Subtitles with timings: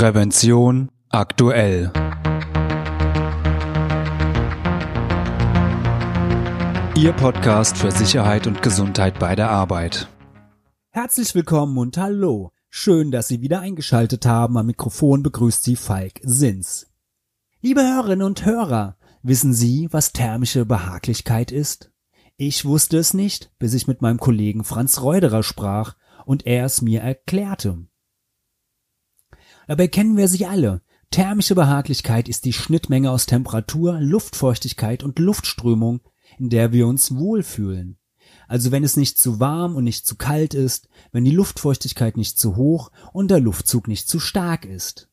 [0.00, 1.92] Prävention aktuell.
[6.96, 10.08] Ihr Podcast für Sicherheit und Gesundheit bei der Arbeit.
[10.88, 12.50] Herzlich willkommen und hallo.
[12.70, 14.56] Schön, dass Sie wieder eingeschaltet haben.
[14.56, 16.86] Am Mikrofon begrüßt Sie Falk Sins.
[17.60, 21.92] Liebe Hörerinnen und Hörer, wissen Sie, was thermische Behaglichkeit ist?
[22.38, 25.94] Ich wusste es nicht, bis ich mit meinem Kollegen Franz Reuderer sprach
[26.24, 27.84] und er es mir erklärte.
[29.70, 30.82] Dabei kennen wir sie alle.
[31.12, 36.00] Thermische Behaglichkeit ist die Schnittmenge aus Temperatur, Luftfeuchtigkeit und Luftströmung,
[36.40, 37.96] in der wir uns wohlfühlen.
[38.48, 42.36] Also wenn es nicht zu warm und nicht zu kalt ist, wenn die Luftfeuchtigkeit nicht
[42.36, 45.08] zu hoch und der Luftzug nicht zu stark ist.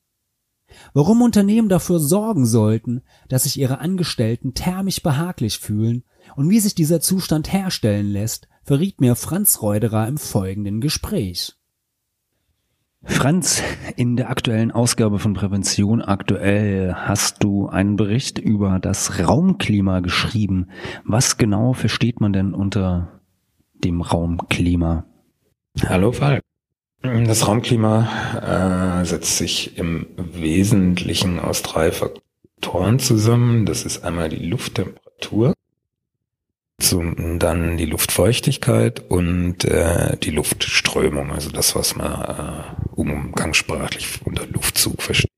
[0.92, 6.04] Warum Unternehmen dafür sorgen sollten, dass sich ihre Angestellten thermisch behaglich fühlen
[6.36, 11.58] und wie sich dieser Zustand herstellen lässt, verriet mir Franz Reuderer im folgenden Gespräch.
[13.08, 13.64] Franz,
[13.96, 20.68] in der aktuellen Ausgabe von Prävention aktuell hast du einen Bericht über das Raumklima geschrieben.
[21.04, 23.22] Was genau versteht man denn unter
[23.74, 25.06] dem Raumklima?
[25.88, 26.44] Hallo Falk.
[27.02, 33.66] Das Raumklima äh, setzt sich im Wesentlichen aus drei Faktoren zusammen.
[33.66, 35.54] Das ist einmal die Lufttemperatur,
[36.88, 44.46] zum, dann die Luftfeuchtigkeit und äh, die Luftströmung, also das, was man äh, umgangssprachlich unter
[44.48, 45.30] Luftzug versteht.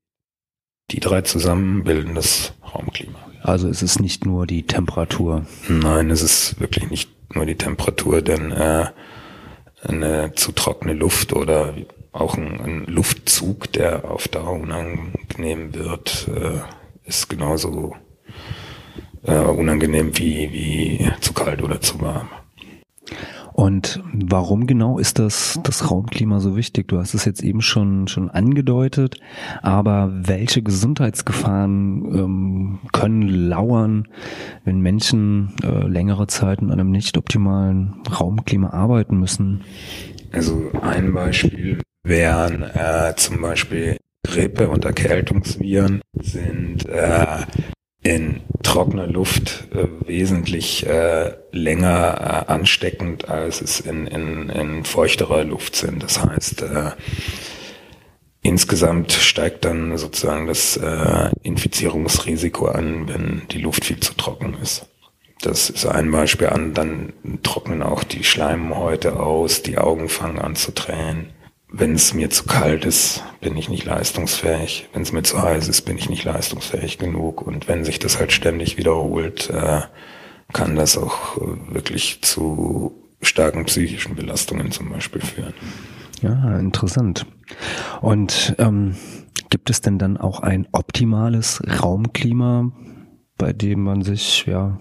[0.92, 3.20] Die drei zusammen bilden das Raumklima.
[3.42, 5.46] Also es ist nicht nur die Temperatur.
[5.68, 8.88] Nein, es ist wirklich nicht nur die Temperatur, denn äh,
[9.82, 11.74] eine zu trockene Luft oder
[12.12, 16.60] auch ein, ein Luftzug, der auf Dauer unangenehm wird, äh,
[17.08, 17.96] ist genauso
[19.24, 22.30] äh, unangenehm wie, wie zu kalt oder zu warm.
[23.60, 26.88] Und warum genau ist das, das Raumklima so wichtig?
[26.88, 29.20] Du hast es jetzt eben schon, schon angedeutet,
[29.62, 34.08] aber welche Gesundheitsgefahren ähm, können lauern,
[34.64, 39.66] wenn Menschen äh, längere Zeit in einem nicht optimalen Raumklima arbeiten müssen?
[40.32, 47.40] Also ein Beispiel wären äh, zum Beispiel Grippe und Erkältungsviren sind äh,
[48.04, 55.44] in trockener Luft äh, wesentlich äh, länger äh, ansteckend, als es in, in, in feuchterer
[55.44, 56.04] Luft sind.
[56.04, 56.92] Das heißt, äh,
[58.44, 64.86] insgesamt steigt dann sozusagen das äh, Infizierungsrisiko an, wenn die Luft viel zu trocken ist.
[65.42, 70.56] Das ist ein Beispiel an, dann trocknen auch die Schleimhäute aus, die Augen fangen an
[70.56, 71.32] zu tränen
[71.72, 74.90] wenn es mir zu kalt ist, bin ich nicht leistungsfähig.
[74.94, 77.42] Wenn es mir zu heiß ist, bin ich nicht leistungsfähig genug.
[77.42, 79.82] Und wenn sich das halt ständig wiederholt, äh,
[80.52, 82.92] kann das auch äh, wirklich zu
[83.22, 85.54] starken psychischen Belastungen zum Beispiel führen.
[86.22, 87.26] Ja, interessant.
[88.02, 88.96] Und ähm,
[89.50, 92.72] gibt es denn dann auch ein optimales Raumklima,
[93.38, 94.80] bei dem man sich ja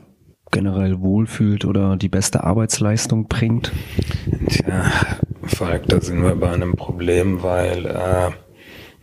[0.50, 3.72] generell wohlfühlt oder die beste Arbeitsleistung bringt?
[4.48, 4.90] Tja,
[5.44, 8.30] Falk, da sind wir bei einem Problem, weil äh,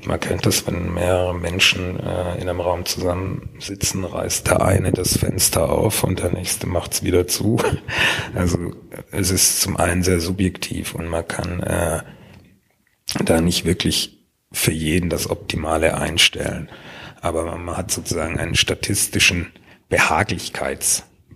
[0.06, 5.18] man kennt das, wenn mehrere Menschen äh, in einem Raum zusammensitzen, reißt der eine das
[5.18, 7.58] Fenster auf und der nächste macht's wieder zu.
[8.36, 8.58] Also
[9.12, 12.02] es ist zum einen sehr subjektiv und man kann äh,
[13.24, 16.70] da nicht wirklich für jeden das Optimale einstellen.
[17.22, 19.52] Aber man hat sozusagen einen statistischen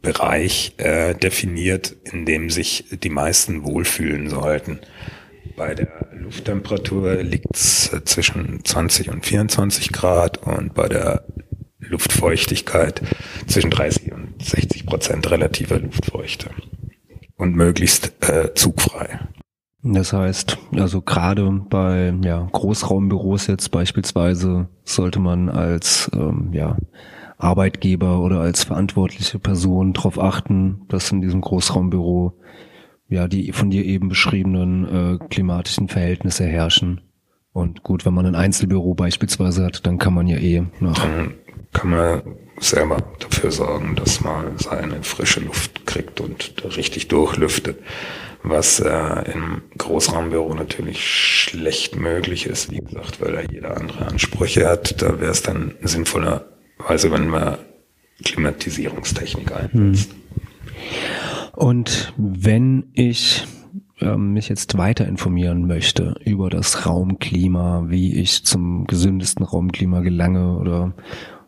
[0.02, 4.80] Behaglichkeitsbereich äh, definiert, in dem sich die meisten wohlfühlen sollten.
[5.56, 11.26] Bei der Lufttemperatur liegt es zwischen 20 und 24 Grad und bei der
[11.80, 13.02] Luftfeuchtigkeit
[13.48, 16.50] zwischen 30 und 60 Prozent relativer Luftfeuchte
[17.36, 19.20] und möglichst äh, zugfrei.
[19.82, 26.78] Das heißt, also gerade bei ja, Großraumbüros jetzt beispielsweise sollte man als ähm, ja,
[27.40, 32.34] Arbeitgeber oder als verantwortliche Person darauf achten, dass in diesem Großraumbüro
[33.08, 37.02] ja, die von dir eben beschriebenen äh, klimatischen Verhältnisse herrschen.
[37.52, 41.00] Und gut, wenn man ein Einzelbüro beispielsweise hat, dann kann man ja eh nach.
[41.00, 41.34] Dann
[41.74, 42.22] kann man
[42.60, 47.80] selber dafür sorgen, dass man seine frische Luft kriegt und richtig durchlüftet.
[48.44, 54.68] Was äh, im Großraumbüro natürlich schlecht möglich ist, wie gesagt, weil da jeder andere Ansprüche
[54.68, 55.02] hat.
[55.02, 55.74] Da wäre es dann
[56.80, 57.58] sinnvollerweise, wenn man
[58.24, 60.12] Klimatisierungstechnik einsetzt.
[60.12, 60.20] Hm.
[61.54, 63.46] Und wenn ich
[64.02, 70.58] ähm, mich jetzt weiter informieren möchte über das Raumklima, wie ich zum gesündesten Raumklima gelange
[70.58, 70.94] oder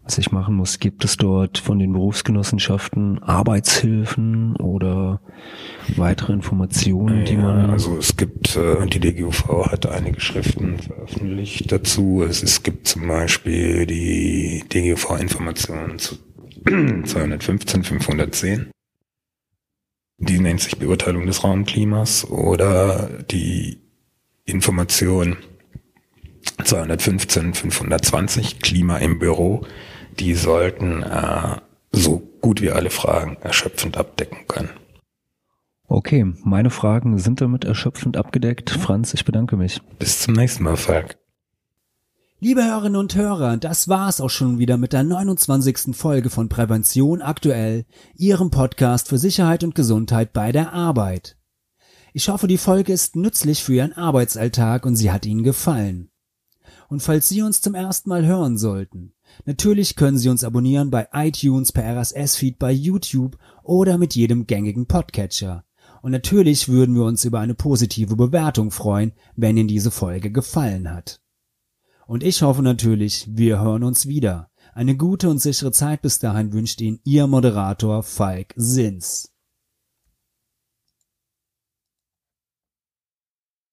[0.03, 0.79] was ich machen muss.
[0.79, 5.21] Gibt es dort von den Berufsgenossenschaften Arbeitshilfen oder
[5.95, 7.69] weitere Informationen, die man.
[7.69, 12.25] also es gibt, äh, die DGUV hat einige Schriften veröffentlicht dazu.
[12.27, 16.17] Es, es gibt zum Beispiel die DGUV-Informationen zu
[17.05, 18.71] 215, 510.
[20.19, 23.81] Die nennt sich Beurteilung des Raumklimas oder die
[24.45, 25.37] Information
[26.63, 29.65] 215, 520 Klima im Büro.
[30.19, 31.57] Die sollten äh,
[31.91, 34.69] so gut wie alle Fragen erschöpfend abdecken können.
[35.87, 38.69] Okay, meine Fragen sind damit erschöpfend abgedeckt.
[38.69, 39.81] Franz, ich bedanke mich.
[39.99, 41.17] Bis zum nächsten Mal, Falk.
[42.43, 45.95] Liebe Hörerinnen und Hörer, das war's auch schon wieder mit der 29.
[45.95, 47.85] Folge von Prävention aktuell,
[48.15, 51.37] Ihrem Podcast für Sicherheit und Gesundheit bei der Arbeit.
[52.13, 56.09] Ich hoffe, die Folge ist nützlich für Ihren Arbeitsalltag und sie hat Ihnen gefallen.
[56.89, 59.13] Und falls Sie uns zum ersten Mal hören sollten,
[59.45, 64.87] natürlich können Sie uns abonnieren bei iTunes, per RSS-Feed, bei YouTube oder mit jedem gängigen
[64.87, 65.63] Podcatcher.
[66.01, 70.91] Und natürlich würden wir uns über eine positive Bewertung freuen, wenn Ihnen diese Folge gefallen
[70.91, 71.21] hat.
[72.11, 74.49] Und ich hoffe natürlich, wir hören uns wieder.
[74.73, 79.30] Eine gute und sichere Zeit bis dahin wünscht Ihnen Ihr Moderator Falk Sins.